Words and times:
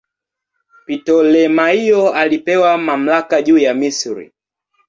Ptolemaio 0.87 2.13
alipewa 2.13 2.77
mamlaka 2.77 3.41
juu 3.41 3.57
ya 3.57 3.73
Misri. 3.73 4.31